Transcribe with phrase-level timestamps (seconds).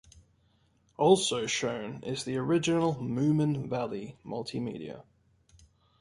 [0.97, 5.03] Also shown is the original Moomin Valley multimedia.